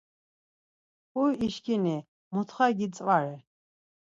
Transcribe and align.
Huy 1.11 1.31
işkini, 1.47 1.97
mutxa 2.33 2.67
gitzvare. 2.79 3.35